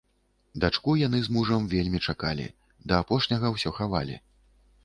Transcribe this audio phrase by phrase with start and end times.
[0.63, 2.47] Дачку яны з мужам вельмі чакалі,
[2.93, 4.19] да апошняга ўсё хавалі.